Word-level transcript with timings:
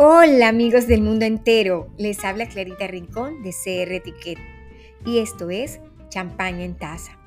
Hola 0.00 0.46
amigos 0.46 0.86
del 0.86 1.02
mundo 1.02 1.24
entero, 1.24 1.92
les 1.98 2.24
habla 2.24 2.46
Clarita 2.46 2.86
Rincón 2.86 3.42
de 3.42 3.50
CR 3.50 3.92
Etiquette 3.94 4.38
y 5.04 5.18
esto 5.18 5.50
es 5.50 5.80
Champaña 6.08 6.62
en 6.62 6.76
Taza, 6.76 7.18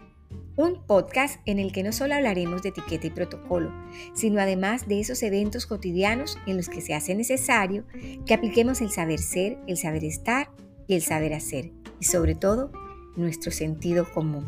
un 0.56 0.82
podcast 0.88 1.42
en 1.46 1.60
el 1.60 1.74
que 1.74 1.84
no 1.84 1.92
solo 1.92 2.16
hablaremos 2.16 2.62
de 2.62 2.70
etiqueta 2.70 3.08
y 3.08 3.10
protocolo, 3.10 3.74
sino 4.14 4.40
además 4.40 4.88
de 4.88 5.02
esos 5.02 5.22
eventos 5.22 5.66
cotidianos 5.66 6.38
en 6.48 6.56
los 6.56 6.70
que 6.70 6.80
se 6.80 6.94
hace 6.94 7.14
necesario 7.14 7.84
que 8.26 8.34
apliquemos 8.34 8.80
el 8.80 8.90
saber 8.90 9.20
ser, 9.20 9.58
el 9.68 9.76
saber 9.76 10.06
estar 10.06 10.50
y 10.88 10.96
el 10.96 11.02
saber 11.02 11.34
hacer 11.34 11.74
y 12.00 12.06
sobre 12.06 12.36
todo 12.36 12.72
nuestro 13.18 13.52
sentido 13.52 14.10
común. 14.14 14.46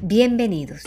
Bienvenidos. 0.00 0.82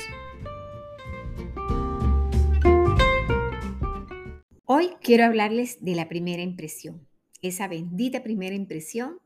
Hoy 4.80 4.92
quiero 5.02 5.26
hablarles 5.26 5.84
de 5.84 5.96
la 5.96 6.08
primera 6.08 6.44
impresión, 6.44 7.08
esa 7.42 7.68
bendita 7.68 8.22
primera 8.22 8.54
impresión 8.54 9.18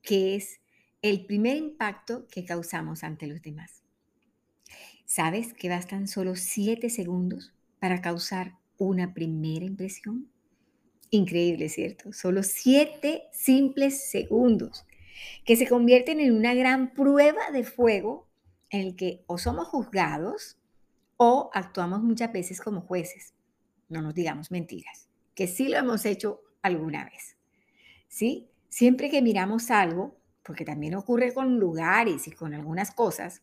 que 0.00 0.36
es 0.36 0.62
el 1.02 1.26
primer 1.26 1.58
impacto 1.58 2.26
que 2.28 2.46
causamos 2.46 3.04
ante 3.04 3.26
los 3.26 3.42
demás. 3.42 3.82
¿Sabes 5.04 5.52
que 5.52 5.68
bastan 5.68 6.08
solo 6.08 6.34
7 6.34 6.88
segundos 6.88 7.52
para 7.78 8.00
causar 8.00 8.56
una 8.78 9.12
primera 9.12 9.66
impresión? 9.66 10.30
Increíble, 11.10 11.68
¿cierto? 11.68 12.14
Solo 12.14 12.42
7 12.42 13.24
simples 13.32 14.08
segundos 14.08 14.86
que 15.44 15.56
se 15.56 15.68
convierten 15.68 16.20
en 16.20 16.34
una 16.34 16.54
gran 16.54 16.94
prueba 16.94 17.50
de 17.52 17.64
fuego 17.64 18.26
en 18.70 18.80
el 18.80 18.96
que 18.96 19.22
o 19.26 19.36
somos 19.36 19.68
juzgados 19.68 20.56
o 21.18 21.50
actuamos 21.52 22.02
muchas 22.02 22.32
veces 22.32 22.62
como 22.62 22.80
jueces 22.80 23.34
no 23.88 24.02
nos 24.02 24.14
digamos 24.14 24.50
mentiras, 24.50 25.08
que 25.34 25.46
sí 25.46 25.68
lo 25.68 25.78
hemos 25.78 26.04
hecho 26.06 26.40
alguna 26.62 27.04
vez. 27.04 27.36
¿Sí? 28.08 28.48
Siempre 28.68 29.10
que 29.10 29.22
miramos 29.22 29.70
algo, 29.70 30.16
porque 30.42 30.64
también 30.64 30.94
ocurre 30.94 31.34
con 31.34 31.58
lugares 31.58 32.28
y 32.28 32.32
con 32.32 32.54
algunas 32.54 32.92
cosas, 32.92 33.42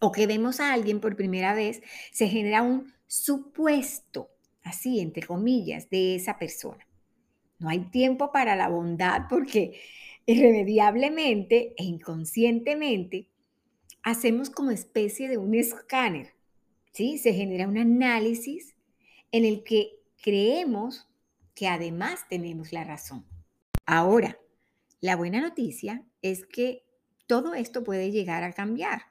o 0.00 0.12
que 0.12 0.26
vemos 0.26 0.60
a 0.60 0.72
alguien 0.72 1.00
por 1.00 1.16
primera 1.16 1.54
vez, 1.54 1.82
se 2.12 2.28
genera 2.28 2.62
un 2.62 2.92
supuesto, 3.06 4.30
así 4.62 5.00
entre 5.00 5.26
comillas, 5.26 5.88
de 5.90 6.16
esa 6.16 6.38
persona. 6.38 6.86
No 7.58 7.68
hay 7.68 7.80
tiempo 7.90 8.32
para 8.32 8.56
la 8.56 8.68
bondad 8.68 9.22
porque 9.28 9.80
irremediablemente 10.26 11.74
e 11.76 11.84
inconscientemente 11.84 13.28
hacemos 14.02 14.50
como 14.50 14.70
especie 14.70 15.28
de 15.28 15.38
un 15.38 15.54
escáner, 15.54 16.34
¿sí? 16.92 17.18
Se 17.18 17.32
genera 17.32 17.68
un 17.68 17.78
análisis 17.78 18.73
en 19.34 19.44
el 19.44 19.64
que 19.64 20.00
creemos 20.22 21.08
que 21.56 21.66
además 21.66 22.20
tenemos 22.28 22.72
la 22.72 22.84
razón. 22.84 23.26
Ahora, 23.84 24.38
la 25.00 25.16
buena 25.16 25.40
noticia 25.40 26.04
es 26.22 26.46
que 26.46 26.84
todo 27.26 27.52
esto 27.54 27.82
puede 27.82 28.12
llegar 28.12 28.44
a 28.44 28.52
cambiar. 28.52 29.06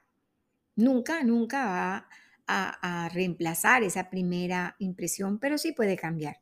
Nunca, 0.76 1.22
nunca 1.24 1.66
va 1.66 2.08
a, 2.46 3.10
reemplazar 3.12 3.82
esa 3.82 4.08
primera 4.08 4.76
impresión, 4.78 5.38
pero 5.38 5.58
sí 5.58 5.72
puede 5.72 5.98
cambiar. 5.98 6.40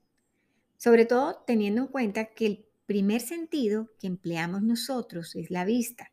Sobre 0.77 1.05
todo 1.05 1.43
teniendo 1.45 1.81
en 1.81 1.89
cuenta 1.89 2.27
que 2.27 2.47
el 2.47 2.67
primer 2.87 3.21
sentido 3.21 3.91
que 3.99 4.07
empleamos 4.07 4.63
nosotros 4.63 5.35
es 5.35 5.51
la 5.51 5.65
vista. 5.65 6.13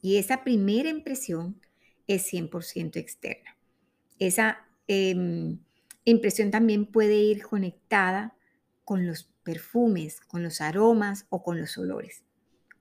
Y 0.00 0.16
esa 0.16 0.42
primera 0.42 0.88
impresión 0.88 1.60
es 2.08 2.26
100% 2.32 2.96
externa. 2.96 3.56
Esa 4.18 4.66
em, 4.88 5.60
Impresión 6.04 6.50
también 6.50 6.86
puede 6.86 7.16
ir 7.16 7.42
conectada 7.42 8.36
con 8.84 9.06
los 9.06 9.32
perfumes, 9.44 10.20
con 10.20 10.42
los 10.42 10.60
aromas 10.60 11.26
o 11.30 11.42
con 11.42 11.60
los 11.60 11.78
olores. 11.78 12.24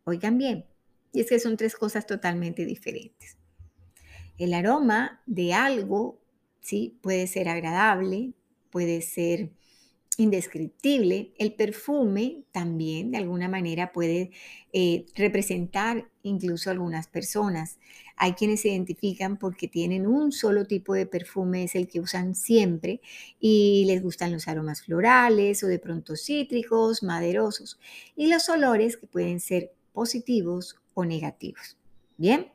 Oigan 0.03 0.37
bien, 0.37 0.65
y 1.13 1.21
es 1.21 1.29
que 1.29 1.39
son 1.39 1.57
tres 1.57 1.75
cosas 1.75 2.07
totalmente 2.07 2.65
diferentes. 2.65 3.37
El 4.37 4.53
aroma 4.53 5.21
de 5.27 5.53
algo, 5.53 6.19
¿sí? 6.61 6.99
Puede 7.01 7.27
ser 7.27 7.49
agradable, 7.49 8.33
puede 8.71 9.01
ser 9.01 9.51
indescriptible. 10.21 11.33
El 11.37 11.53
perfume 11.53 12.43
también 12.51 13.11
de 13.11 13.17
alguna 13.17 13.49
manera 13.49 13.91
puede 13.91 14.31
eh, 14.73 15.05
representar 15.15 16.07
incluso 16.23 16.69
algunas 16.69 17.07
personas. 17.07 17.79
Hay 18.15 18.33
quienes 18.33 18.61
se 18.61 18.69
identifican 18.69 19.37
porque 19.37 19.67
tienen 19.67 20.05
un 20.05 20.31
solo 20.31 20.65
tipo 20.65 20.93
de 20.93 21.05
perfume, 21.05 21.63
es 21.63 21.75
el 21.75 21.87
que 21.87 21.99
usan 21.99 22.35
siempre 22.35 23.01
y 23.39 23.83
les 23.87 24.01
gustan 24.01 24.31
los 24.31 24.47
aromas 24.47 24.83
florales 24.83 25.63
o 25.63 25.67
de 25.67 25.79
pronto 25.79 26.15
cítricos, 26.15 27.03
maderosos 27.03 27.79
y 28.15 28.27
los 28.27 28.47
olores 28.49 28.97
que 28.97 29.07
pueden 29.07 29.39
ser 29.39 29.71
positivos 29.93 30.77
o 30.93 31.05
negativos. 31.05 31.77
Bien, 32.17 32.51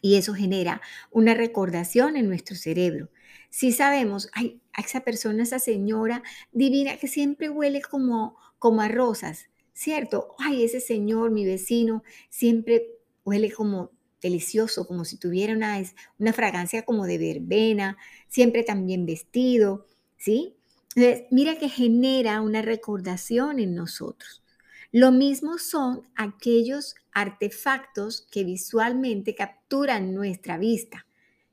y 0.00 0.16
eso 0.16 0.34
genera 0.34 0.80
una 1.10 1.34
recordación 1.34 2.16
en 2.16 2.28
nuestro 2.28 2.56
cerebro. 2.56 3.08
Si 3.50 3.72
sabemos, 3.72 4.28
ay, 4.32 4.60
a 4.78 4.80
esa 4.80 5.00
persona, 5.00 5.42
esa 5.42 5.58
señora 5.58 6.22
divina 6.52 6.96
que 6.98 7.08
siempre 7.08 7.50
huele 7.50 7.82
como, 7.82 8.36
como 8.60 8.80
a 8.80 8.88
rosas, 8.88 9.46
¿cierto? 9.72 10.36
Ay, 10.38 10.62
ese 10.64 10.80
señor, 10.80 11.32
mi 11.32 11.44
vecino, 11.44 12.04
siempre 12.30 12.86
huele 13.24 13.50
como 13.50 13.90
delicioso, 14.22 14.86
como 14.86 15.04
si 15.04 15.16
tuviera 15.16 15.52
una, 15.52 15.82
una 16.18 16.32
fragancia 16.32 16.84
como 16.84 17.06
de 17.06 17.18
verbena, 17.18 17.96
siempre 18.28 18.62
también 18.62 19.04
vestido, 19.04 19.86
¿sí? 20.16 20.54
Entonces, 20.94 21.26
mira 21.32 21.58
que 21.58 21.68
genera 21.68 22.40
una 22.40 22.62
recordación 22.62 23.58
en 23.58 23.74
nosotros. 23.74 24.44
Lo 24.92 25.10
mismo 25.10 25.58
son 25.58 26.02
aquellos 26.14 26.94
artefactos 27.12 28.28
que 28.30 28.44
visualmente 28.44 29.34
capturan 29.34 30.14
nuestra 30.14 30.56
vista, 30.56 31.04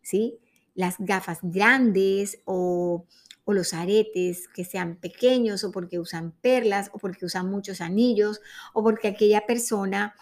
¿sí? 0.04 0.38
Las 0.76 0.96
gafas 1.00 1.40
grandes 1.42 2.40
o, 2.46 3.06
los 3.48 3.74
aretes 3.74 4.48
que 4.48 4.66
sean 4.66 4.96
pequeños 4.96 5.64
o 5.64 5.72
porque 5.72 6.00
usan 6.00 6.32
perlas 6.42 6.90
o 6.94 6.98
porque 6.98 7.26
usan 7.26 7.50
muchos 7.50 7.80
anillos 7.82 8.42
o 8.74 8.84
porque 8.84 9.08
aquella 9.08 9.46
persona 9.46 10.16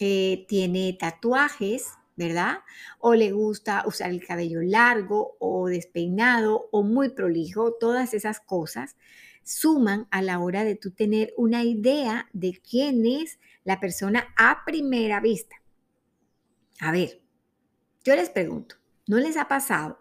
eh, 0.00 0.44
tiene 0.48 0.96
tatuajes, 0.98 1.86
¿verdad? 2.16 2.58
O 2.98 3.14
le 3.14 3.32
gusta 3.32 3.84
usar 3.86 4.10
el 4.10 4.24
cabello 4.24 4.62
largo 4.62 5.36
o 5.38 5.68
despeinado 5.68 6.68
o 6.70 6.82
muy 6.82 7.10
prolijo, 7.10 7.74
todas 7.74 8.14
esas 8.14 8.40
cosas 8.40 8.96
suman 9.48 10.06
a 10.10 10.20
la 10.20 10.40
hora 10.40 10.62
de 10.62 10.76
tú 10.76 10.90
tener 10.90 11.32
una 11.36 11.64
idea 11.64 12.28
de 12.32 12.60
quién 12.60 13.06
es 13.06 13.38
la 13.64 13.80
persona 13.80 14.28
a 14.36 14.62
primera 14.66 15.20
vista. 15.20 15.56
A 16.80 16.92
ver, 16.92 17.22
yo 18.04 18.14
les 18.14 18.30
pregunto, 18.30 18.76
¿no 19.08 19.16
les 19.16 19.38
ha 19.38 19.48
pasado 19.48 19.98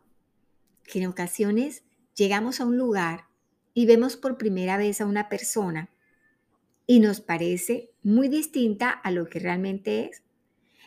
que 0.84 1.00
en 1.00 1.08
ocasiones 1.08 1.84
llegamos 2.14 2.60
a 2.60 2.66
un 2.66 2.78
lugar 2.78 3.26
y 3.74 3.86
vemos 3.86 4.18
por 4.18 4.38
primera 4.38 4.78
vez 4.78 5.00
a 5.00 5.06
una 5.06 5.30
persona 5.30 5.90
y 6.86 7.00
nos 7.00 7.22
parece 7.22 7.90
muy 8.04 8.28
distinta 8.28 8.90
a 8.90 9.12
lo 9.12 9.28
que 9.30 9.40
realmente 9.40 10.10
es? 10.10 10.24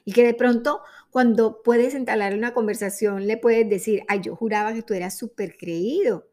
Y 0.04 0.12
que 0.12 0.22
de 0.22 0.34
pronto 0.34 0.82
cuando 1.10 1.62
puedes 1.62 1.94
entablar 1.94 2.34
una 2.34 2.52
conversación 2.52 3.26
le 3.26 3.38
puedes 3.38 3.68
decir, 3.68 4.02
ay, 4.06 4.20
yo 4.20 4.36
juraba 4.36 4.74
que 4.74 4.82
tú 4.82 4.92
eras 4.92 5.16
súper 5.16 5.56
creído 5.56 6.28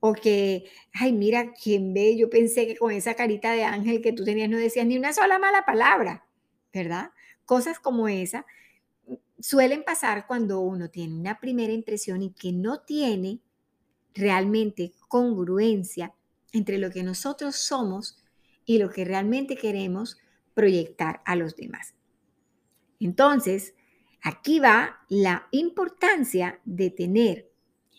o 0.00 0.14
que, 0.14 0.64
ay, 0.94 1.12
mira, 1.12 1.52
quién 1.52 1.92
ve, 1.92 2.16
yo 2.16 2.30
pensé 2.30 2.66
que 2.66 2.76
con 2.76 2.90
esa 2.90 3.14
carita 3.14 3.52
de 3.52 3.64
ángel 3.64 4.00
que 4.00 4.12
tú 4.12 4.24
tenías 4.24 4.48
no 4.48 4.56
decías 4.56 4.86
ni 4.86 4.96
una 4.96 5.12
sola 5.12 5.38
mala 5.38 5.66
palabra, 5.66 6.26
¿verdad? 6.72 7.10
Cosas 7.44 7.78
como 7.78 8.08
esa 8.08 8.46
suelen 9.42 9.82
pasar 9.82 10.26
cuando 10.26 10.60
uno 10.60 10.88
tiene 10.88 11.14
una 11.14 11.40
primera 11.40 11.72
impresión 11.72 12.22
y 12.22 12.30
que 12.30 12.52
no 12.52 12.80
tiene 12.80 13.40
realmente 14.14 14.92
congruencia 15.08 16.14
entre 16.52 16.78
lo 16.78 16.90
que 16.90 17.02
nosotros 17.02 17.56
somos 17.56 18.18
y 18.64 18.78
lo 18.78 18.90
que 18.90 19.04
realmente 19.04 19.56
queremos 19.56 20.18
proyectar 20.54 21.22
a 21.24 21.34
los 21.34 21.56
demás. 21.56 21.94
Entonces, 23.00 23.74
aquí 24.22 24.60
va 24.60 25.00
la 25.08 25.48
importancia 25.50 26.60
de 26.64 26.90
tener 26.90 27.50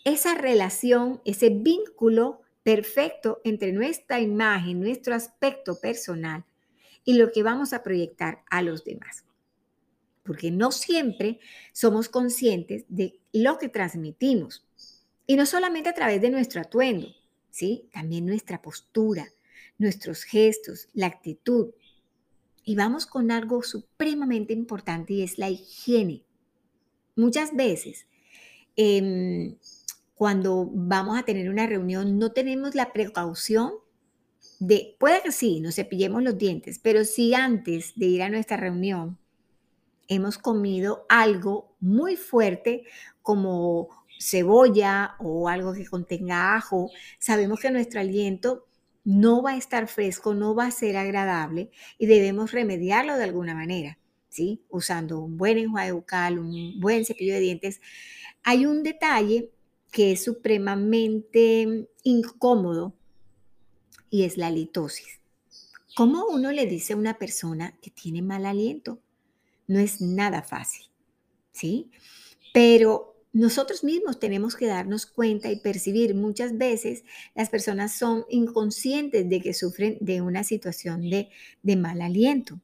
esa 0.04 0.34
relación, 0.34 1.20
ese 1.24 1.50
vínculo 1.50 2.40
perfecto 2.62 3.40
entre 3.44 3.72
nuestra 3.72 4.20
imagen, 4.20 4.80
nuestro 4.80 5.14
aspecto 5.14 5.78
personal 5.78 6.44
y 7.04 7.14
lo 7.14 7.30
que 7.32 7.42
vamos 7.42 7.74
a 7.74 7.82
proyectar 7.82 8.42
a 8.48 8.62
los 8.62 8.84
demás. 8.84 9.23
Porque 10.24 10.50
no 10.50 10.72
siempre 10.72 11.38
somos 11.72 12.08
conscientes 12.08 12.84
de 12.88 13.20
lo 13.32 13.58
que 13.58 13.68
transmitimos. 13.68 14.66
Y 15.26 15.36
no 15.36 15.46
solamente 15.46 15.88
a 15.88 15.94
través 15.94 16.20
de 16.20 16.30
nuestro 16.30 16.60
atuendo, 16.60 17.08
¿sí? 17.50 17.88
También 17.92 18.26
nuestra 18.26 18.60
postura, 18.60 19.28
nuestros 19.78 20.24
gestos, 20.24 20.88
la 20.92 21.06
actitud. 21.06 21.70
Y 22.64 22.74
vamos 22.74 23.06
con 23.06 23.30
algo 23.30 23.62
supremamente 23.62 24.52
importante 24.52 25.12
y 25.12 25.22
es 25.22 25.38
la 25.38 25.50
higiene. 25.50 26.24
Muchas 27.16 27.54
veces 27.54 28.06
em, 28.76 29.56
cuando 30.14 30.68
vamos 30.72 31.18
a 31.18 31.24
tener 31.24 31.48
una 31.48 31.66
reunión 31.66 32.18
no 32.18 32.32
tenemos 32.32 32.74
la 32.74 32.92
precaución 32.92 33.72
de, 34.58 34.96
puede 34.98 35.22
que 35.22 35.32
sí, 35.32 35.60
nos 35.60 35.76
cepillemos 35.76 36.22
los 36.22 36.38
dientes, 36.38 36.78
pero 36.78 37.04
si 37.04 37.34
antes 37.34 37.92
de 37.96 38.06
ir 38.06 38.22
a 38.22 38.30
nuestra 38.30 38.56
reunión 38.56 39.18
hemos 40.08 40.38
comido 40.38 41.06
algo 41.08 41.76
muy 41.80 42.16
fuerte 42.16 42.84
como 43.22 43.88
cebolla 44.18 45.16
o 45.18 45.48
algo 45.48 45.72
que 45.72 45.86
contenga 45.86 46.56
ajo, 46.56 46.90
sabemos 47.18 47.60
que 47.60 47.70
nuestro 47.70 48.00
aliento 48.00 48.66
no 49.04 49.42
va 49.42 49.52
a 49.52 49.56
estar 49.56 49.86
fresco, 49.86 50.34
no 50.34 50.54
va 50.54 50.66
a 50.66 50.70
ser 50.70 50.96
agradable 50.96 51.70
y 51.98 52.06
debemos 52.06 52.52
remediarlo 52.52 53.16
de 53.16 53.24
alguna 53.24 53.54
manera, 53.54 53.98
¿sí? 54.28 54.62
Usando 54.70 55.20
un 55.20 55.36
buen 55.36 55.58
enjuague 55.58 55.92
bucal, 55.92 56.38
un 56.38 56.80
buen 56.80 57.04
cepillo 57.04 57.34
de 57.34 57.40
dientes. 57.40 57.80
Hay 58.42 58.66
un 58.66 58.82
detalle 58.82 59.50
que 59.90 60.12
es 60.12 60.24
supremamente 60.24 61.88
incómodo 62.02 62.94
y 64.10 64.24
es 64.24 64.38
la 64.38 64.50
litosis. 64.50 65.20
¿Cómo 65.94 66.26
uno 66.26 66.50
le 66.50 66.66
dice 66.66 66.94
a 66.94 66.96
una 66.96 67.18
persona 67.18 67.76
que 67.80 67.90
tiene 67.90 68.22
mal 68.22 68.46
aliento? 68.46 68.98
No 69.66 69.78
es 69.78 70.00
nada 70.00 70.42
fácil, 70.42 70.86
¿sí? 71.52 71.90
Pero 72.52 73.14
nosotros 73.32 73.82
mismos 73.82 74.20
tenemos 74.20 74.54
que 74.54 74.68
darnos 74.68 75.06
cuenta 75.06 75.50
y 75.50 75.58
percibir. 75.58 76.14
Muchas 76.14 76.56
veces 76.56 77.02
las 77.34 77.50
personas 77.50 77.92
son 77.92 78.24
inconscientes 78.30 79.28
de 79.28 79.40
que 79.40 79.54
sufren 79.54 79.98
de 80.00 80.20
una 80.20 80.44
situación 80.44 81.10
de, 81.10 81.30
de 81.62 81.76
mal 81.76 82.00
aliento. 82.00 82.60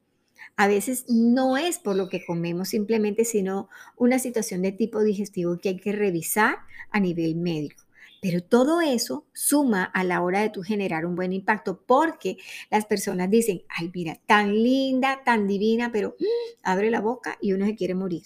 A 0.56 0.68
veces 0.68 1.06
no 1.08 1.56
es 1.56 1.78
por 1.78 1.96
lo 1.96 2.08
que 2.08 2.24
comemos 2.24 2.68
simplemente, 2.68 3.24
sino 3.24 3.68
una 3.96 4.18
situación 4.18 4.62
de 4.62 4.72
tipo 4.72 5.02
digestivo 5.02 5.58
que 5.58 5.70
hay 5.70 5.76
que 5.78 5.92
revisar 5.92 6.58
a 6.90 7.00
nivel 7.00 7.34
médico. 7.34 7.82
Pero 8.20 8.42
todo 8.42 8.82
eso 8.82 9.26
suma 9.32 9.84
a 9.84 10.04
la 10.04 10.20
hora 10.20 10.42
de 10.42 10.50
tú 10.50 10.62
generar 10.62 11.06
un 11.06 11.14
buen 11.14 11.32
impacto 11.32 11.82
porque 11.86 12.36
las 12.70 12.84
personas 12.84 13.30
dicen, 13.30 13.62
ay, 13.68 13.90
mira, 13.94 14.20
tan 14.26 14.52
linda, 14.52 15.22
tan 15.24 15.46
divina, 15.46 15.90
pero 15.90 16.16
mm, 16.18 16.58
abre 16.62 16.90
la 16.90 17.00
boca 17.00 17.38
y 17.40 17.54
uno 17.54 17.64
se 17.64 17.76
quiere 17.76 17.94
morir. 17.94 18.24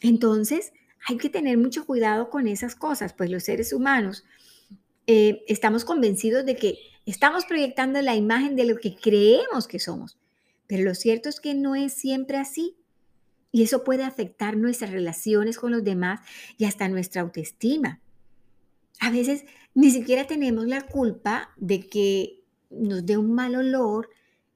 Entonces, 0.00 0.72
hay 1.06 1.18
que 1.18 1.30
tener 1.30 1.56
mucho 1.56 1.86
cuidado 1.86 2.30
con 2.30 2.48
esas 2.48 2.74
cosas, 2.74 3.12
pues 3.12 3.30
los 3.30 3.44
seres 3.44 3.72
humanos 3.72 4.24
eh, 5.06 5.44
estamos 5.46 5.84
convencidos 5.84 6.44
de 6.44 6.56
que 6.56 6.78
estamos 7.06 7.44
proyectando 7.44 8.02
la 8.02 8.16
imagen 8.16 8.56
de 8.56 8.64
lo 8.64 8.76
que 8.76 8.96
creemos 8.96 9.68
que 9.68 9.78
somos, 9.78 10.18
pero 10.66 10.82
lo 10.82 10.96
cierto 10.96 11.28
es 11.28 11.40
que 11.40 11.54
no 11.54 11.76
es 11.76 11.92
siempre 11.92 12.38
así. 12.38 12.76
Y 13.52 13.62
eso 13.62 13.84
puede 13.84 14.02
afectar 14.02 14.56
nuestras 14.56 14.90
relaciones 14.90 15.56
con 15.58 15.70
los 15.70 15.82
demás 15.82 16.20
y 16.58 16.64
hasta 16.64 16.88
nuestra 16.88 17.22
autoestima. 17.22 18.00
A 19.00 19.10
veces 19.10 19.44
ni 19.74 19.90
siquiera 19.90 20.26
tenemos 20.26 20.66
la 20.66 20.82
culpa 20.82 21.50
de 21.56 21.86
que 21.86 22.44
nos 22.70 23.04
dé 23.04 23.16
un 23.16 23.34
mal 23.34 23.54
olor 23.54 24.08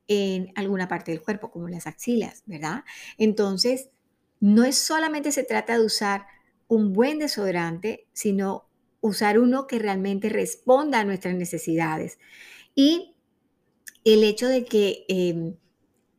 en 0.08 0.52
alguna 0.56 0.88
parte 0.88 1.12
del 1.12 1.22
cuerpo, 1.22 1.50
como 1.50 1.68
las 1.68 1.86
axilas, 1.86 2.42
¿verdad? 2.46 2.84
Entonces, 3.16 3.90
no 4.40 4.64
es 4.64 4.76
solamente 4.76 5.30
se 5.30 5.44
trata 5.44 5.78
de 5.78 5.84
usar 5.84 6.26
un 6.66 6.92
buen 6.92 7.18
desodorante, 7.18 8.06
sino 8.12 8.68
usar 9.00 9.38
uno 9.38 9.66
que 9.66 9.78
realmente 9.78 10.28
responda 10.28 11.00
a 11.00 11.04
nuestras 11.04 11.34
necesidades. 11.34 12.18
Y 12.74 13.14
el 14.04 14.24
hecho 14.24 14.48
de 14.48 14.64
que 14.64 15.04
em, 15.08 15.56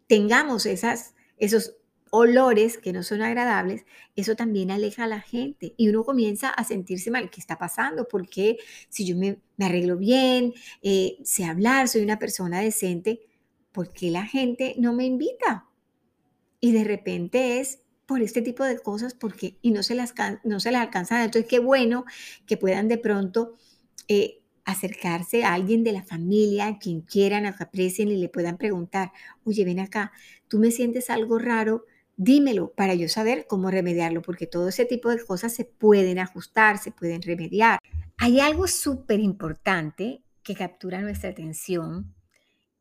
tengamos 0.07 0.65
esas, 0.65 1.15
esos 1.37 1.75
olores 2.11 2.77
que 2.77 2.93
no 2.93 3.01
son 3.03 3.21
agradables, 3.21 3.85
eso 4.15 4.35
también 4.35 4.69
aleja 4.69 5.05
a 5.05 5.07
la 5.07 5.21
gente 5.21 5.73
y 5.77 5.89
uno 5.89 6.03
comienza 6.03 6.49
a 6.49 6.63
sentirse 6.63 7.09
mal. 7.09 7.31
¿Qué 7.31 7.39
está 7.39 7.57
pasando? 7.57 8.07
Porque 8.07 8.57
si 8.89 9.05
yo 9.05 9.15
me, 9.15 9.39
arreglo 9.59 9.97
bien, 9.97 10.53
eh, 10.83 11.17
sé 11.23 11.45
hablar, 11.45 11.87
soy 11.87 12.03
una 12.03 12.19
persona 12.19 12.59
decente, 12.59 13.21
¿por 13.71 13.91
qué 13.91 14.11
la 14.11 14.25
gente 14.25 14.75
no 14.77 14.93
me 14.93 15.05
invita? 15.05 15.67
Y 16.59 16.73
de 16.73 16.83
repente 16.83 17.59
es 17.59 17.79
por 18.05 18.21
este 18.21 18.41
tipo 18.41 18.65
de 18.65 18.77
cosas 18.77 19.13
porque 19.13 19.57
y 19.61 19.71
no 19.71 19.81
se 19.83 19.95
las, 19.95 20.13
no 20.43 20.59
se 20.59 20.71
las 20.71 20.81
alcanzan. 20.81 21.21
Entonces, 21.21 21.49
qué 21.49 21.59
bueno 21.59 22.03
que 22.45 22.57
puedan 22.57 22.89
de 22.89 22.97
pronto 22.97 23.55
eh, 24.09 24.41
acercarse 24.65 25.45
a 25.45 25.53
alguien 25.53 25.85
de 25.85 25.93
la 25.93 26.03
familia, 26.03 26.77
quien 26.77 27.01
quieran, 27.01 27.45
a 27.45 27.55
que 27.55 27.63
aprecien 27.63 28.09
y 28.09 28.17
le 28.17 28.27
puedan 28.27 28.57
preguntar, 28.57 29.11
oye, 29.45 29.63
ven 29.63 29.79
acá, 29.79 30.11
tú 30.47 30.59
me 30.59 30.71
sientes 30.71 31.09
algo 31.09 31.39
raro, 31.39 31.85
dímelo 32.23 32.71
para 32.73 32.93
yo 32.93 33.09
saber 33.09 33.47
cómo 33.47 33.71
remediarlo, 33.71 34.21
porque 34.21 34.45
todo 34.45 34.69
ese 34.69 34.85
tipo 34.85 35.09
de 35.09 35.25
cosas 35.25 35.55
se 35.55 35.65
pueden 35.65 36.19
ajustar, 36.19 36.77
se 36.77 36.91
pueden 36.91 37.23
remediar. 37.23 37.79
Hay 38.17 38.39
algo 38.39 38.67
súper 38.67 39.19
importante 39.19 40.23
que 40.43 40.53
captura 40.53 41.01
nuestra 41.01 41.31
atención 41.31 42.13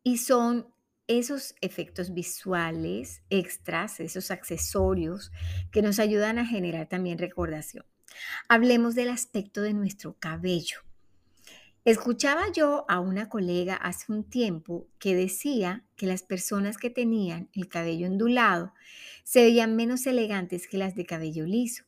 y 0.03 0.19
son 0.19 0.67
esos 1.07 1.55
efectos 1.63 2.13
visuales 2.13 3.23
extras, 3.31 3.99
esos 4.01 4.31
accesorios 4.31 5.33
que 5.73 5.81
nos 5.81 5.99
ayudan 6.01 6.39
a 6.39 6.45
generar 6.47 6.91
también 6.91 7.17
recordación. 7.17 7.87
Hablemos 8.47 8.95
del 8.95 9.09
aspecto 9.09 9.63
de 9.63 9.73
nuestro 9.73 10.19
cabello. 10.19 10.81
Escuchaba 11.87 12.53
yo 12.53 12.85
a 12.89 13.01
una 13.01 13.31
colega 13.31 13.75
hace 13.75 14.13
un 14.13 14.25
tiempo 14.25 14.87
que 14.99 15.15
decía 15.15 15.83
que 15.97 16.07
las 16.07 16.23
personas 16.23 16.77
que 16.77 16.91
tenían 16.91 17.49
el 17.55 17.69
cabello 17.69 18.07
ondulado 18.07 18.75
se 19.25 19.43
veían 19.43 19.77
menos 19.77 20.07
elegantes 20.07 20.69
que 20.69 20.77
las 20.77 20.95
de 20.95 21.07
cabello 21.07 21.47
liso, 21.47 21.85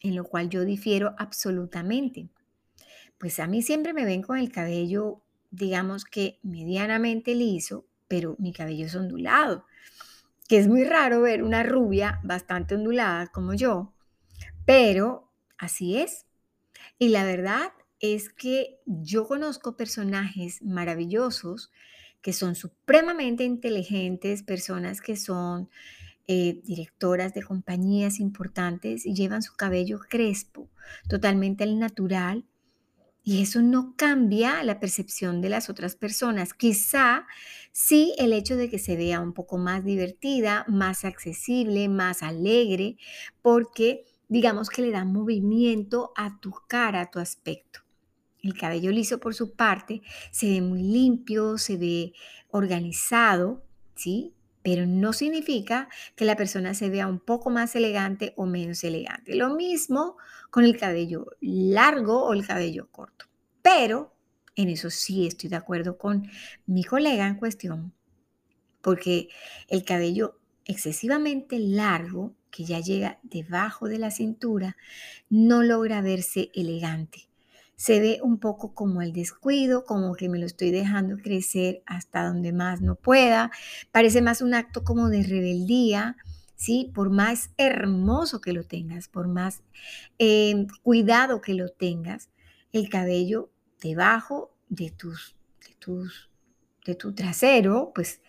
en 0.00 0.16
lo 0.16 0.24
cual 0.24 0.48
yo 0.48 0.64
difiero 0.64 1.14
absolutamente. 1.18 2.30
Pues 3.18 3.38
a 3.38 3.46
mí 3.46 3.60
siempre 3.60 3.92
me 3.92 4.06
ven 4.06 4.22
con 4.22 4.38
el 4.38 4.50
cabello, 4.50 5.20
digamos 5.50 6.06
que 6.06 6.38
medianamente 6.42 7.34
liso, 7.34 7.84
pero 8.08 8.36
mi 8.38 8.54
cabello 8.54 8.86
es 8.86 8.94
ondulado, 8.94 9.66
que 10.48 10.56
es 10.56 10.66
muy 10.66 10.84
raro 10.84 11.20
ver 11.20 11.42
una 11.42 11.62
rubia 11.62 12.20
bastante 12.24 12.74
ondulada 12.74 13.26
como 13.26 13.52
yo, 13.52 13.92
pero 14.64 15.30
así 15.58 15.98
es. 15.98 16.24
Y 16.98 17.10
la 17.10 17.24
verdad 17.24 17.72
es 18.00 18.28
que 18.28 18.80
yo 18.86 19.26
conozco 19.26 19.76
personajes 19.76 20.62
maravillosos 20.62 21.70
que 22.20 22.32
son 22.32 22.54
supremamente 22.54 23.44
inteligentes, 23.44 24.42
personas 24.42 25.00
que 25.00 25.16
son 25.16 25.68
eh, 26.26 26.60
directoras 26.64 27.34
de 27.34 27.42
compañías 27.42 28.18
importantes 28.18 29.06
y 29.06 29.14
llevan 29.14 29.42
su 29.42 29.54
cabello 29.54 30.00
crespo, 30.08 30.68
totalmente 31.08 31.62
al 31.62 31.78
natural, 31.78 32.44
y 33.22 33.42
eso 33.42 33.60
no 33.60 33.94
cambia 33.96 34.62
la 34.62 34.78
percepción 34.78 35.40
de 35.40 35.48
las 35.48 35.68
otras 35.68 35.96
personas. 35.96 36.54
Quizá 36.54 37.26
sí 37.72 38.14
el 38.18 38.32
hecho 38.32 38.56
de 38.56 38.70
que 38.70 38.78
se 38.78 38.96
vea 38.96 39.20
un 39.20 39.32
poco 39.32 39.58
más 39.58 39.84
divertida, 39.84 40.64
más 40.68 41.04
accesible, 41.04 41.88
más 41.88 42.22
alegre, 42.22 42.98
porque 43.42 44.04
digamos 44.28 44.70
que 44.70 44.82
le 44.82 44.92
da 44.92 45.04
movimiento 45.04 46.12
a 46.16 46.38
tu 46.40 46.52
cara, 46.68 47.00
a 47.00 47.10
tu 47.10 47.18
aspecto. 47.18 47.85
El 48.46 48.54
cabello 48.54 48.92
liso, 48.92 49.18
por 49.18 49.34
su 49.34 49.54
parte, 49.54 50.02
se 50.30 50.46
ve 50.48 50.60
muy 50.60 50.80
limpio, 50.80 51.58
se 51.58 51.76
ve 51.76 52.12
organizado, 52.50 53.64
¿sí? 53.96 54.34
Pero 54.62 54.86
no 54.86 55.12
significa 55.12 55.88
que 56.14 56.24
la 56.24 56.36
persona 56.36 56.72
se 56.72 56.88
vea 56.88 57.08
un 57.08 57.18
poco 57.18 57.50
más 57.50 57.74
elegante 57.74 58.34
o 58.36 58.46
menos 58.46 58.84
elegante. 58.84 59.34
Lo 59.34 59.56
mismo 59.56 60.16
con 60.50 60.64
el 60.64 60.76
cabello 60.76 61.26
largo 61.40 62.24
o 62.24 62.34
el 62.34 62.46
cabello 62.46 62.88
corto. 62.92 63.26
Pero 63.62 64.14
en 64.54 64.68
eso 64.68 64.90
sí 64.90 65.26
estoy 65.26 65.50
de 65.50 65.56
acuerdo 65.56 65.98
con 65.98 66.30
mi 66.66 66.84
colega 66.84 67.26
en 67.26 67.34
cuestión, 67.34 67.92
porque 68.80 69.28
el 69.66 69.84
cabello 69.84 70.38
excesivamente 70.64 71.58
largo, 71.58 72.36
que 72.52 72.64
ya 72.64 72.78
llega 72.78 73.18
debajo 73.24 73.88
de 73.88 73.98
la 73.98 74.12
cintura, 74.12 74.76
no 75.28 75.64
logra 75.64 76.00
verse 76.00 76.50
elegante. 76.54 77.25
Se 77.76 78.00
ve 78.00 78.20
un 78.22 78.38
poco 78.38 78.74
como 78.74 79.02
el 79.02 79.12
descuido, 79.12 79.84
como 79.84 80.14
que 80.14 80.28
me 80.28 80.38
lo 80.38 80.46
estoy 80.46 80.70
dejando 80.70 81.18
crecer 81.18 81.82
hasta 81.86 82.26
donde 82.26 82.52
más 82.52 82.80
no 82.80 82.96
pueda. 82.96 83.50
Parece 83.92 84.22
más 84.22 84.40
un 84.40 84.54
acto 84.54 84.82
como 84.82 85.08
de 85.08 85.22
rebeldía, 85.22 86.16
¿sí? 86.56 86.90
Por 86.94 87.10
más 87.10 87.50
hermoso 87.58 88.40
que 88.40 88.52
lo 88.52 88.64
tengas, 88.64 89.08
por 89.08 89.28
más 89.28 89.62
eh, 90.18 90.66
cuidado 90.82 91.40
que 91.40 91.54
lo 91.54 91.68
tengas, 91.68 92.30
el 92.72 92.88
cabello 92.88 93.50
debajo 93.80 94.54
de 94.68 94.90
tus, 94.90 95.36
de 95.60 95.76
de 96.84 96.94
tu 96.94 97.14
trasero, 97.14 97.92
pues 97.94 98.20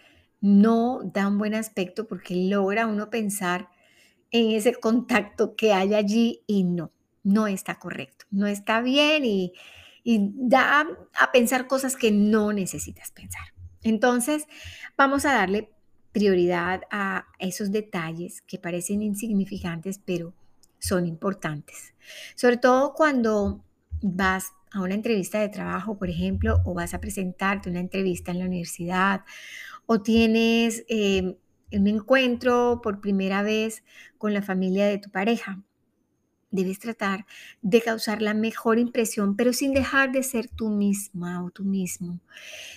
no 0.42 1.02
da 1.04 1.28
un 1.28 1.38
buen 1.38 1.56
aspecto 1.56 2.08
porque 2.08 2.36
logra 2.36 2.88
uno 2.88 3.10
pensar 3.10 3.70
en 4.32 4.52
ese 4.52 4.74
contacto 4.76 5.56
que 5.56 5.74
hay 5.74 5.94
allí 5.94 6.44
y 6.48 6.64
no, 6.64 6.92
no 7.28 7.46
está 7.48 7.78
correcto, 7.78 8.26
no 8.32 8.48
está 8.48 8.82
bien 8.82 9.26
y, 9.26 9.54
da 10.06 10.88
a 11.20 11.32
pensar 11.34 11.68
cosas 11.68 11.98
que 11.98 12.12
no 12.12 12.54
necesitas 12.54 13.12
pensar. 13.12 13.44
Entonces, 13.84 14.48
vamos 14.98 15.26
a 15.26 15.34
darle 15.34 15.70
prioridad 16.14 16.84
a 16.90 17.28
esos 17.40 17.74
detalles 17.74 18.42
que 18.42 18.58
parecen 18.58 19.02
insignificantes, 19.02 20.00
pero 20.00 20.34
son 20.80 21.06
importantes. 21.06 21.94
Sobre 22.36 22.56
todo 22.56 22.94
cuando 22.94 23.66
vas 24.02 24.54
a 24.72 24.80
una 24.80 24.94
entrevista 24.94 25.42
de 25.42 25.50
trabajo, 25.50 25.98
por 25.98 26.10
ejemplo, 26.10 26.62
o 26.64 26.74
vas 26.74 26.94
a 26.94 27.02
presentarte 27.02 27.70
una 27.70 27.82
entrevista 27.82 28.32
en 28.32 28.40
la 28.40 28.46
universidad, 28.46 29.26
o 29.86 30.02
tienes 30.02 30.86
eh, 30.88 31.38
un 31.74 31.88
encuentro 31.88 32.80
por 32.82 33.02
primera 33.02 33.44
vez 33.44 33.84
con 34.18 34.34
la 34.34 34.42
familia 34.42 34.88
de 34.88 35.00
tu 35.00 35.10
pareja. 35.10 35.62
Debes 36.58 36.80
tratar 36.80 37.28
de 37.62 37.84
causar 37.84 38.24
la 38.24 38.34
mejor 38.34 38.80
impresión, 38.80 39.36
pero 39.36 39.54
sin 39.54 39.76
dejar 39.76 40.12
de 40.12 40.24
ser 40.24 40.50
tú 40.50 40.70
misma 40.70 41.46
o 41.46 41.52
tú 41.52 41.64
mismo. 41.64 42.20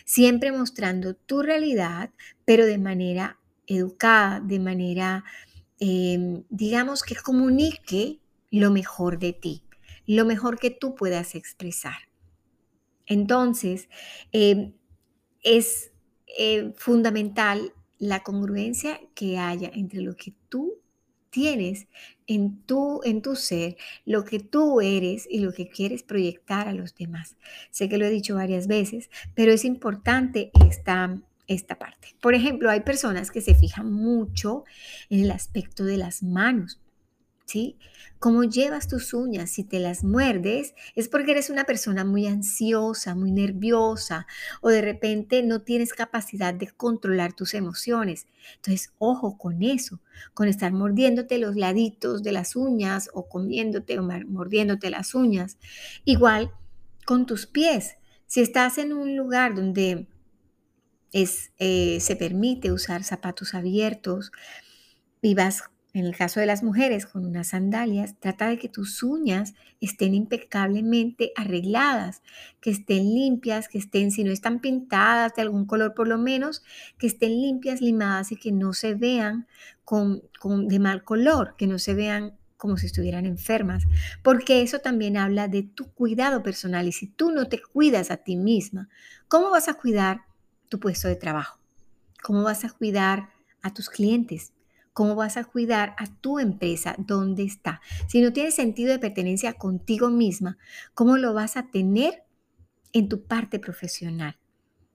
Siempre 0.05 0.53
mostrando 0.53 1.15
tu 1.15 1.41
realidad, 1.41 2.11
pero 2.45 2.67
de 2.67 2.77
manera 2.77 3.39
educada, 3.67 4.41
de 4.41 4.59
manera, 4.59 5.25
em, 5.79 6.45
digamos, 6.51 7.03
que 7.03 7.15
comunique 7.17 8.19
lo 8.51 8.71
mejor 8.71 9.19
de 9.19 9.33
ti, 9.33 9.63
lo 10.07 10.27
mejor 10.27 10.59
que 10.59 10.71
tú 10.71 10.95
puedas 10.95 11.35
expresar. 11.35 12.11
Entonces, 13.07 13.89
em, 14.33 14.75
es 15.43 15.91
eh, 16.39 16.75
fundamental 16.77 17.73
la 17.99 18.23
congruencia 18.23 19.01
que 19.15 19.39
haya 19.39 19.71
entre 19.73 20.03
lo 20.03 20.17
que 20.17 20.35
tú 20.51 20.81
tienes 21.31 21.87
en 22.27 22.63
tu, 22.63 23.01
en 23.05 23.23
tu 23.23 23.37
ser, 23.37 23.77
lo 24.05 24.25
que 24.25 24.39
tú 24.39 24.81
eres 24.81 25.27
y 25.29 25.41
lo 25.41 25.53
que 25.53 25.69
quieres 25.69 26.03
proyectar 26.03 26.69
a 26.69 26.73
los 26.73 26.95
demás. 26.95 27.37
Sé 27.71 27.89
que 27.89 27.99
lo 27.99 28.05
he 28.05 28.11
dicho 28.11 28.35
varias 28.35 28.67
veces, 28.67 29.11
pero 29.35 29.53
es 29.53 29.65
importante 29.65 30.51
esta, 30.67 31.17
esta 31.47 31.79
parte. 31.79 32.15
Por 32.21 32.35
ejemplo, 32.35 32.71
hay 32.71 32.81
personas 32.81 33.31
que 33.31 33.41
se 33.41 33.55
fijan 33.55 33.93
mucho 33.93 34.65
en 35.09 35.21
el 35.21 35.31
aspecto 35.31 35.85
de 35.85 35.97
las 35.97 36.23
manos. 36.23 36.81
¿Sí? 37.51 37.77
Cómo 38.19 38.45
llevas 38.45 38.87
tus 38.87 39.13
uñas, 39.13 39.51
si 39.51 39.65
te 39.65 39.81
las 39.81 40.05
muerdes, 40.05 40.75
es 40.95 41.09
porque 41.09 41.33
eres 41.33 41.51
una 41.51 41.65
persona 41.65 42.05
muy 42.05 42.27
ansiosa, 42.27 43.15
muy 43.15 43.33
nerviosa 43.33 44.27
o 44.61 44.69
de 44.69 44.83
repente 44.83 45.43
no 45.43 45.63
tienes 45.63 45.93
capacidad 45.93 46.55
de 46.55 46.69
controlar 46.69 47.33
tus 47.33 47.55
emociones. 47.55 48.27
Entonces, 48.57 48.93
ojo 48.99 49.37
con 49.37 49.63
eso, 49.63 50.01
con 50.35 50.49
estar 50.49 50.73
mordiéndote 50.73 51.39
los 51.39 51.57
laditos 51.57 52.23
de 52.23 52.33
las 52.33 52.57
uñas 52.57 53.11
o 53.15 53.29
comiéndote 53.29 53.99
o 53.99 54.03
mordiéndote 54.03 54.91
las 54.91 55.15
uñas. 55.15 55.57
Igual 56.05 56.53
con 57.07 57.27
tus 57.27 57.47
pies. 57.47 57.97
Si 58.27 58.41
estás 58.41 58.79
en 58.79 58.93
un 58.93 59.17
lugar 59.17 59.55
donde 59.55 60.07
es, 61.13 61.51
eh, 61.59 61.99
se 62.01 62.15
permite 62.15 62.71
usar 62.71 63.03
zapatos 63.03 63.55
abiertos 63.55 64.31
y 65.21 65.35
vas 65.35 65.65
en 65.93 66.07
el 66.07 66.17
caso 66.17 66.39
de 66.39 66.47
las 66.47 66.63
mujeres 66.63 67.07
con 67.07 67.25
unas 67.25 67.49
sandalias, 67.49 68.15
trata 68.21 68.49
de 68.49 68.59
que 68.59 68.69
tus 68.69 69.03
uñas 69.03 69.55
estén 69.81 70.15
impecablemente 70.15 71.33
arregladas, 71.35 72.23
que 72.61 72.71
estén 72.71 73.13
limpias, 73.13 73.69
que 73.69 73.79
estén, 73.79 74.13
si 74.13 74.23
no 74.23 74.31
están 74.31 74.61
pintadas 74.61 75.35
de 75.35 75.43
algún 75.43 75.67
color 75.67 75.95
por 75.95 76.07
lo 76.07 76.19
menos, 76.19 76.63
que 76.99 77.09
estén 77.09 77.41
limpias, 77.41 77.81
limadas 77.81 78.31
y 78.31 78.37
que 78.37 78.53
no 78.53 78.73
se 78.73 78.95
vean 78.95 79.49
con, 79.85 80.23
de 80.69 80.79
mal 80.79 81.03
color, 81.03 81.57
que 81.59 81.67
no 81.67 81.79
se 81.79 81.95
vean 81.95 82.37
como 82.57 82.77
si 82.77 82.87
estuvieran 82.87 83.27
enfermas, 83.27 83.85
porque 84.23 84.63
eso 84.63 84.81
también 84.81 85.17
habla 85.17 85.49
de 85.49 85.63
tu 85.63 85.93
cuidado 85.93 86.43
personal 86.43 86.87
y 86.87 86.93
si 86.93 87.07
tú 87.07 87.33
no 87.33 87.49
te 87.49 87.61
cuidas 87.61 88.11
a 88.11 88.19
ti 88.19 88.37
misma, 88.37 88.89
¿cómo 89.29 89.51
vas 89.51 89.69
a 89.69 89.75
cuidar 89.75 90.23
tu 90.69 90.79
puesto 90.79 91.09
de 91.09 91.17
trabajo? 91.17 91.59
¿Cómo 92.23 92.43
vas 92.43 92.65
a 92.65 92.71
cuidar 92.71 93.31
a 93.63 93.73
tus 93.73 93.89
clientes? 93.89 94.53
¿Cómo 94.93 95.15
vas 95.15 95.37
a 95.37 95.45
cuidar 95.45 95.95
a 95.99 96.07
tu 96.21 96.39
empresa? 96.39 96.97
¿Dónde 96.99 97.45
está? 97.45 97.81
Si 98.09 98.21
no 98.21 98.33
tienes 98.33 98.55
sentido 98.55 98.93
de 98.93 98.99
pertenencia 98.99 99.53
contigo 99.55 100.11
misma, 100.11 100.59
¿cómo 100.95 101.17
lo 101.17 101.33
vas 101.33 101.57
a 101.57 101.71
tener 101.71 102.25
en 102.93 103.09
tu 103.09 103.25
parte 103.25 103.59
profesional? 103.59 104.37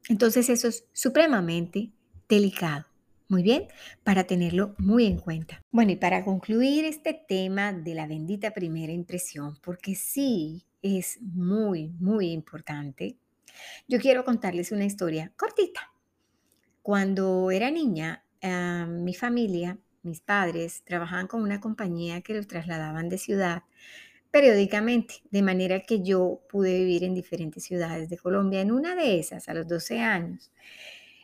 Entonces 0.09 0.49
eso 0.49 0.67
es 0.67 0.85
supremamente 0.93 1.91
delicado. 2.27 2.85
Muy 3.27 3.41
bien, 3.41 3.67
para 4.03 4.25
tenerlo 4.25 4.75
muy 4.77 5.07
en 5.07 5.17
cuenta. 5.17 5.59
Bueno, 5.71 5.91
y 5.91 5.95
para 5.95 6.23
concluir 6.23 6.85
este 6.85 7.13
tema 7.27 7.73
de 7.73 7.95
la 7.95 8.05
bendita 8.05 8.51
primera 8.51 8.93
impresión, 8.93 9.57
porque 9.63 9.95
sí 9.95 10.67
es 10.83 11.19
muy, 11.21 11.89
muy 11.99 12.31
importante, 12.31 13.17
yo 13.87 13.99
quiero 13.99 14.23
contarles 14.23 14.71
una 14.71 14.85
historia 14.85 15.33
cortita. 15.35 15.91
Cuando 16.83 17.49
era 17.49 17.71
niña, 17.71 18.23
ah, 18.43 18.85
mi 18.87 19.15
familia 19.15 19.79
mis 20.05 20.21
padres 20.21 20.83
trabajaban 20.85 21.27
con 21.27 21.41
una 21.41 21.59
compañía 21.59 22.21
que 22.21 22.33
los 22.33 22.47
trasladaban 22.47 23.09
de 23.09 23.17
ciudad 23.17 23.63
periódicamente, 24.31 25.23
de 25.31 25.41
manera 25.41 25.79
que 25.81 26.01
yo 26.03 26.41
pude 26.49 26.77
vivir 26.77 27.05
en 27.05 27.13
diferentes 27.13 27.63
ciudades 27.63 28.09
de 28.09 28.17
Colombia. 28.17 28.59
En 28.59 28.71
una 28.71 28.93
de 28.93 29.17
esas, 29.17 29.47
a 29.47 29.53
los 29.53 29.65
12 29.65 30.01
años, 30.01 30.51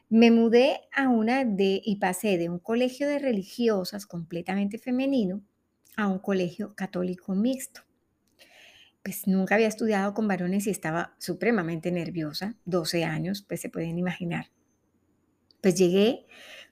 me 0.07 0.31
mudé 0.31 0.79
a 0.93 1.09
una 1.09 1.43
de 1.43 1.81
y 1.83 1.97
pasé 1.97 2.37
de 2.37 2.49
un 2.49 2.59
colegio 2.59 3.09
de 3.09 3.19
religiosas 3.19 4.05
completamente 4.05 4.77
femenino 4.77 5.41
a 5.97 6.07
un 6.07 6.19
colegio 6.19 6.73
católico 6.73 7.35
mixto. 7.35 7.81
Pues 9.03 9.27
nunca 9.27 9.55
había 9.55 9.67
estudiado 9.67 10.13
con 10.13 10.27
varones 10.27 10.67
y 10.67 10.69
estaba 10.69 11.15
supremamente 11.17 11.91
nerviosa, 11.91 12.55
12 12.65 13.03
años, 13.03 13.43
pues 13.47 13.59
se 13.59 13.69
pueden 13.69 13.97
imaginar. 13.97 14.51
Pues 15.61 15.75
llegué 15.75 16.27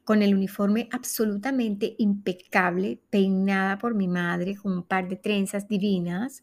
con 0.09 0.23
el 0.23 0.33
uniforme 0.33 0.89
absolutamente 0.91 1.93
impecable, 1.99 2.99
peinada 3.11 3.77
por 3.77 3.93
mi 3.93 4.07
madre 4.07 4.55
con 4.55 4.73
un 4.73 4.81
par 4.81 5.07
de 5.07 5.17
trenzas 5.17 5.67
divinas, 5.67 6.41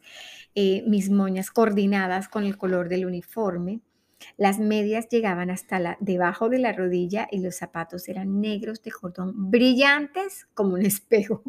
eh, 0.55 0.85
mis 0.87 1.11
moñas 1.11 1.51
coordinadas 1.51 2.29
con 2.29 2.45
el 2.45 2.57
color 2.57 2.89
del 2.89 3.07
uniforme. 3.07 3.81
Las 4.37 4.61
medias 4.61 5.09
llegaban 5.09 5.51
hasta 5.51 5.81
la, 5.81 5.97
debajo 5.99 6.49
de 6.49 6.61
la 6.61 6.75
rodilla 6.75 7.27
y 7.29 7.41
los 7.41 7.57
zapatos 7.57 8.07
eran 8.07 8.41
negros 8.41 8.85
de 8.85 8.93
cordón, 8.93 9.51
brillantes 9.51 10.47
como 10.55 10.75
un 10.75 10.83
espejo. 10.87 11.43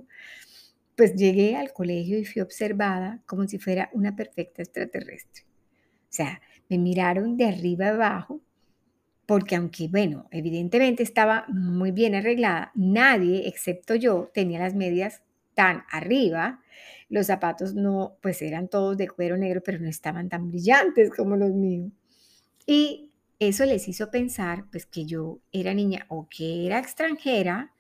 Pues 0.95 1.13
llegué 1.13 1.55
al 1.55 1.71
colegio 1.71 2.17
y 2.17 2.25
fui 2.25 2.41
observada 2.41 3.21
como 3.27 3.47
si 3.47 3.59
fuera 3.59 3.91
una 3.93 4.15
perfecta 4.15 4.63
extraterrestre. 4.63 5.43
O 6.09 6.13
sea, 6.17 6.41
me 6.67 6.79
miraron 6.79 7.37
de 7.37 7.45
arriba 7.45 7.89
abajo 7.89 8.41
porque 9.27 9.57
aunque, 9.57 9.89
bueno, 9.89 10.27
evidentemente 10.31 11.03
estaba 11.03 11.45
muy 11.49 11.91
bien 11.91 12.15
arreglada, 12.15 12.71
nadie, 12.75 13.47
excepto 13.47 13.93
yo, 13.93 14.31
tenía 14.33 14.59
las 14.59 14.73
medias 14.73 15.21
tan 15.53 15.83
arriba. 15.91 16.61
Los 17.09 17.27
zapatos 17.27 17.75
no, 17.75 18.17
pues 18.21 18.41
eran 18.41 18.69
todos 18.69 18.97
de 18.97 19.09
cuero 19.09 19.37
negro, 19.37 19.61
pero 19.63 19.79
no 19.79 19.89
estaban 19.89 20.29
tan 20.29 20.49
brillantes 20.49 21.11
como 21.11 21.35
los 21.35 21.51
míos. 21.51 21.91
Y 22.65 23.11
eso 23.39 23.65
les 23.65 23.87
hizo 23.89 24.09
pensar, 24.11 24.65
pues, 24.71 24.85
que 24.85 25.05
yo 25.05 25.39
era 25.51 25.73
niña 25.73 26.05
o 26.09 26.27
que 26.29 26.65
era 26.65 26.79
extranjera, 26.79 27.73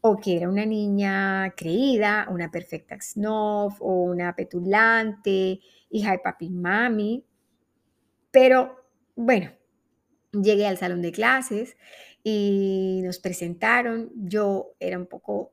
o 0.00 0.16
que 0.16 0.36
era 0.36 0.48
una 0.48 0.64
niña 0.64 1.52
creída, 1.56 2.26
una 2.30 2.50
perfecta 2.50 2.96
snob 3.00 3.74
o 3.80 4.04
una 4.04 4.34
petulante, 4.34 5.60
hija 5.90 6.12
de 6.12 6.18
papi 6.20 6.46
y 6.46 6.50
mami. 6.50 7.24
Pero 8.30 8.86
bueno, 9.16 9.50
Llegué 10.32 10.66
al 10.66 10.78
salón 10.78 11.02
de 11.02 11.12
clases 11.12 11.76
y 12.22 13.00
nos 13.04 13.18
presentaron. 13.18 14.10
Yo 14.14 14.74
era 14.80 14.98
un 14.98 15.06
poco 15.06 15.52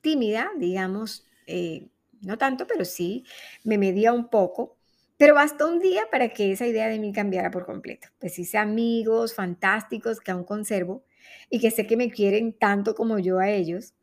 tímida, 0.00 0.50
digamos, 0.58 1.26
eh, 1.46 1.88
no 2.20 2.38
tanto, 2.38 2.66
pero 2.66 2.84
sí, 2.84 3.24
me 3.64 3.78
medía 3.78 4.12
un 4.12 4.28
poco. 4.28 4.76
Pero 5.16 5.34
bastó 5.34 5.68
un 5.68 5.80
día 5.80 6.08
para 6.10 6.30
que 6.30 6.52
esa 6.52 6.66
idea 6.66 6.88
de 6.88 6.98
mí 6.98 7.12
cambiara 7.12 7.50
por 7.50 7.64
completo. 7.66 8.08
Pues 8.18 8.38
hice 8.38 8.58
amigos 8.58 9.34
fantásticos 9.34 10.20
que 10.20 10.32
aún 10.32 10.44
conservo 10.44 11.04
y 11.50 11.60
que 11.60 11.70
sé 11.70 11.86
que 11.86 11.96
me 11.96 12.10
quieren 12.10 12.52
tanto 12.52 12.94
como 12.94 13.18
yo 13.18 13.38
a 13.38 13.50
ellos. 13.50 13.94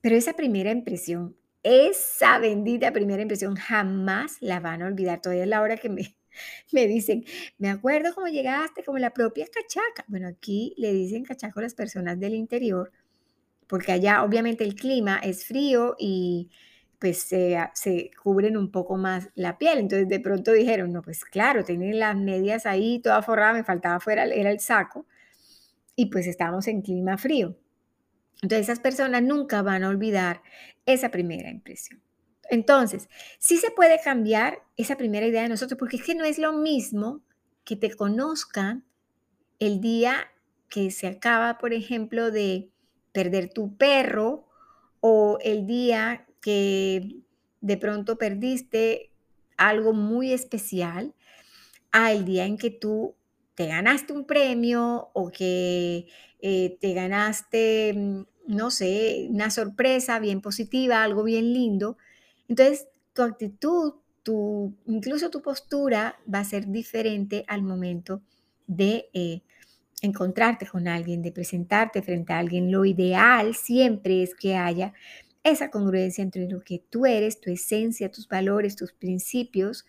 Pero 0.00 0.16
esa 0.16 0.34
primera 0.34 0.70
impresión, 0.70 1.36
esa 1.62 2.38
bendita 2.38 2.92
primera 2.92 3.22
impresión, 3.22 3.56
jamás 3.56 4.36
la 4.40 4.60
van 4.60 4.82
a 4.82 4.86
olvidar. 4.86 5.20
Todavía 5.20 5.44
es 5.44 5.48
la 5.48 5.62
hora 5.62 5.76
que 5.76 5.88
me, 5.88 6.16
me 6.72 6.86
dicen, 6.86 7.24
me 7.58 7.70
acuerdo 7.70 8.14
cómo 8.14 8.28
llegaste, 8.28 8.84
como 8.84 8.98
la 8.98 9.12
propia 9.12 9.46
cachaca. 9.46 10.04
Bueno, 10.08 10.28
aquí 10.28 10.74
le 10.78 10.92
dicen 10.92 11.24
cachaco 11.24 11.60
a 11.60 11.62
las 11.62 11.74
personas 11.74 12.18
del 12.20 12.34
interior, 12.34 12.92
porque 13.66 13.92
allá 13.92 14.22
obviamente 14.24 14.64
el 14.64 14.74
clima 14.74 15.18
es 15.18 15.46
frío 15.46 15.96
y 15.98 16.50
pues 16.98 17.18
se, 17.18 17.58
se 17.74 18.10
cubren 18.22 18.56
un 18.56 18.70
poco 18.70 18.96
más 18.96 19.28
la 19.34 19.58
piel. 19.58 19.78
Entonces 19.78 20.08
de 20.08 20.20
pronto 20.20 20.52
dijeron, 20.52 20.92
no, 20.92 21.02
pues 21.02 21.24
claro, 21.24 21.64
tienen 21.64 21.98
las 21.98 22.16
medias 22.16 22.66
ahí 22.66 23.00
toda 23.00 23.22
forrada, 23.22 23.52
me 23.52 23.64
faltaba 23.64 24.00
fuera, 24.00 24.24
era 24.24 24.50
el 24.50 24.60
saco. 24.60 25.06
Y 25.96 26.06
pues 26.06 26.26
estábamos 26.26 26.68
en 26.68 26.82
clima 26.82 27.18
frío. 27.18 27.56
Entonces 28.42 28.68
esas 28.68 28.80
personas 28.80 29.22
nunca 29.22 29.62
van 29.62 29.84
a 29.84 29.88
olvidar 29.88 30.42
esa 30.84 31.10
primera 31.10 31.50
impresión. 31.50 32.00
Entonces, 32.50 33.08
sí 33.38 33.56
se 33.58 33.70
puede 33.70 34.00
cambiar 34.02 34.62
esa 34.76 34.96
primera 34.96 35.26
idea 35.26 35.42
de 35.42 35.48
nosotros, 35.48 35.78
porque 35.78 35.96
es 35.96 36.02
que 36.02 36.14
no 36.14 36.24
es 36.24 36.38
lo 36.38 36.52
mismo 36.52 37.22
que 37.64 37.76
te 37.76 37.94
conozcan 37.94 38.84
el 39.58 39.80
día 39.80 40.28
que 40.68 40.90
se 40.90 41.06
acaba, 41.06 41.58
por 41.58 41.72
ejemplo, 41.72 42.30
de 42.30 42.70
perder 43.12 43.52
tu 43.52 43.76
perro 43.76 44.46
o 45.00 45.38
el 45.42 45.66
día 45.66 46.26
que 46.40 47.22
de 47.60 47.76
pronto 47.76 48.18
perdiste 48.18 49.10
algo 49.56 49.92
muy 49.92 50.32
especial 50.32 51.14
al 51.92 52.24
día 52.24 52.44
en 52.44 52.58
que 52.58 52.70
tú 52.70 53.14
te 53.54 53.66
ganaste 53.66 54.12
un 54.12 54.26
premio 54.26 55.10
o 55.14 55.30
que 55.30 56.06
eh, 56.40 56.76
te 56.80 56.92
ganaste, 56.92 57.94
mm, 57.94 58.26
no 58.48 58.70
sé, 58.70 59.26
una 59.30 59.50
sorpresa 59.50 60.18
bien 60.18 60.40
positiva, 60.42 61.02
algo 61.02 61.24
bien 61.24 61.52
lindo. 61.52 61.96
Entonces, 62.48 62.88
tu 63.12 63.22
actitud, 63.22 63.94
tu, 64.22 64.74
incluso 64.86 65.30
tu 65.30 65.42
postura 65.42 66.18
va 66.32 66.40
a 66.40 66.44
ser 66.44 66.68
diferente 66.68 67.44
al 67.48 67.62
momento 67.62 68.22
de 68.66 69.08
eh, 69.12 69.42
encontrarte 70.02 70.66
con 70.66 70.88
alguien, 70.88 71.22
de 71.22 71.32
presentarte 71.32 72.02
frente 72.02 72.32
a 72.32 72.38
alguien. 72.38 72.70
Lo 72.70 72.84
ideal 72.84 73.54
siempre 73.54 74.22
es 74.22 74.34
que 74.34 74.56
haya 74.56 74.92
esa 75.44 75.70
congruencia 75.70 76.22
entre 76.22 76.48
lo 76.48 76.60
que 76.60 76.82
tú 76.90 77.06
eres, 77.06 77.40
tu 77.40 77.50
esencia, 77.50 78.10
tus 78.10 78.28
valores, 78.28 78.76
tus 78.76 78.92
principios, 78.92 79.86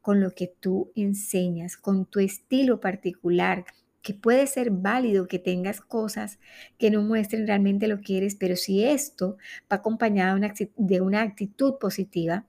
con 0.00 0.20
lo 0.20 0.30
que 0.34 0.46
tú 0.60 0.92
enseñas, 0.94 1.76
con 1.76 2.06
tu 2.06 2.20
estilo 2.20 2.80
particular, 2.80 3.64
que 4.02 4.14
puede 4.14 4.46
ser 4.46 4.70
válido 4.70 5.28
que 5.28 5.38
tengas 5.38 5.80
cosas 5.80 6.38
que 6.78 6.90
no 6.90 7.02
muestren 7.02 7.46
realmente 7.46 7.88
lo 7.88 8.00
que 8.00 8.18
eres, 8.18 8.34
pero 8.34 8.56
si 8.56 8.84
esto 8.84 9.36
va 9.70 9.76
acompañado 9.76 10.38
de 10.76 11.00
una 11.00 11.22
actitud 11.22 11.74
positiva 11.78 12.46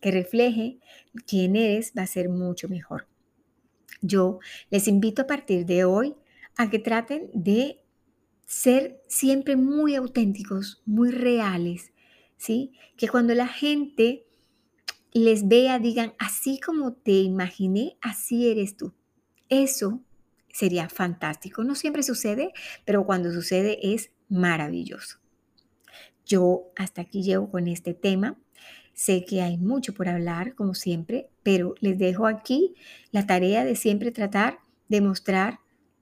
que 0.00 0.10
refleje 0.10 0.78
quién 1.26 1.56
eres, 1.56 1.92
va 1.96 2.02
a 2.02 2.06
ser 2.06 2.28
mucho 2.28 2.68
mejor. 2.68 3.06
Yo 4.00 4.38
les 4.70 4.88
invito 4.88 5.22
a 5.22 5.26
partir 5.26 5.64
de 5.66 5.84
hoy 5.84 6.14
a 6.56 6.70
que 6.70 6.78
traten 6.78 7.30
de 7.32 7.80
ser 8.46 9.02
siempre 9.08 9.56
muy 9.56 9.94
auténticos, 9.94 10.82
muy 10.84 11.10
reales, 11.10 11.92
¿sí? 12.36 12.72
Que 12.96 13.08
cuando 13.08 13.34
la 13.34 13.48
gente 13.48 14.26
les 15.12 15.48
vea, 15.48 15.78
digan, 15.78 16.12
así 16.18 16.60
como 16.60 16.92
te 16.92 17.12
imaginé, 17.12 17.96
así 18.02 18.50
eres 18.50 18.76
tú. 18.76 18.92
Eso 19.48 20.02
sería 20.54 20.88
fantástico. 20.88 21.64
No 21.64 21.74
siempre 21.74 22.04
sucede, 22.04 22.52
pero 22.84 23.04
cuando 23.04 23.32
sucede 23.32 23.78
es 23.82 24.12
maravilloso. 24.28 25.18
Yo 26.24 26.70
hasta 26.76 27.02
aquí 27.02 27.22
llego 27.22 27.50
con 27.50 27.66
este 27.66 27.92
tema. 27.92 28.38
Sé 28.94 29.24
que 29.24 29.42
hay 29.42 29.58
mucho 29.58 29.92
por 29.92 30.08
hablar, 30.08 30.54
como 30.54 30.74
siempre, 30.74 31.28
pero 31.42 31.74
les 31.80 31.98
dejo 31.98 32.26
aquí 32.26 32.76
la 33.10 33.26
tarea 33.26 33.64
de 33.64 33.74
siempre 33.74 34.12
tratar 34.12 34.60
de 34.88 35.00
mostrar 35.00 35.58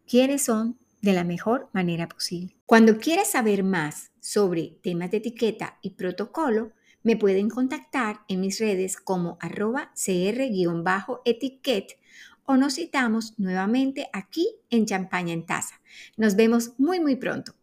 quiénes 0.06 0.42
son 0.42 0.78
de 1.00 1.14
la 1.14 1.24
mejor 1.24 1.70
manera 1.72 2.06
posible. 2.06 2.54
Cuando 2.66 2.98
quieras 2.98 3.30
saber 3.30 3.64
más 3.64 4.12
sobre 4.20 4.76
temas 4.82 5.10
de 5.10 5.16
etiqueta 5.16 5.78
y 5.80 5.90
protocolo, 5.90 6.72
me 7.02 7.16
pueden 7.16 7.48
contactar 7.48 8.20
en 8.28 8.40
mis 8.40 8.60
redes 8.60 8.98
como 8.98 9.38
arroba 9.40 9.92
cr-etiquette 9.94 11.96
o 12.44 12.56
nos 12.56 12.74
citamos 12.74 13.38
nuevamente 13.38 14.08
aquí 14.12 14.48
en 14.70 14.86
Champaña 14.86 15.32
en 15.32 15.46
Taza. 15.46 15.80
Nos 16.16 16.36
vemos 16.36 16.72
muy 16.78 17.00
muy 17.00 17.16
pronto. 17.16 17.54